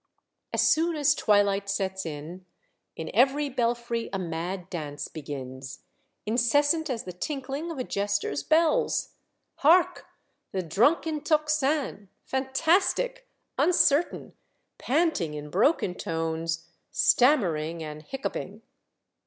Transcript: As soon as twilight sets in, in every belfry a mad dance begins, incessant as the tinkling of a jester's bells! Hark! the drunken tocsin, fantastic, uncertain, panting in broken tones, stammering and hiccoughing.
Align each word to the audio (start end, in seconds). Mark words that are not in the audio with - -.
As 0.51 0.61
soon 0.67 0.95
as 0.95 1.13
twilight 1.13 1.69
sets 1.69 2.07
in, 2.07 2.43
in 2.95 3.11
every 3.13 3.49
belfry 3.49 4.09
a 4.11 4.17
mad 4.17 4.67
dance 4.67 5.07
begins, 5.07 5.83
incessant 6.25 6.89
as 6.89 7.03
the 7.03 7.13
tinkling 7.13 7.69
of 7.69 7.77
a 7.77 7.83
jester's 7.83 8.41
bells! 8.41 9.13
Hark! 9.57 10.07
the 10.53 10.63
drunken 10.63 11.21
tocsin, 11.23 12.09
fantastic, 12.25 13.27
uncertain, 13.59 14.33
panting 14.79 15.35
in 15.35 15.51
broken 15.51 15.93
tones, 15.93 16.67
stammering 16.89 17.83
and 17.83 18.01
hiccoughing. 18.01 18.63